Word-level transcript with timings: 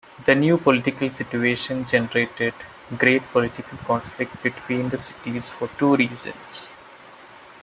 The 0.25 0.33
new 0.33 0.57
political 0.57 1.11
situation 1.11 1.85
generated 1.85 2.55
great 2.97 3.21
political 3.31 3.77
conflict 3.85 4.41
between 4.41 4.89
the 4.89 4.97
cities 4.97 5.49
for 5.49 5.67
two 5.77 5.95
reasons. 5.95 6.67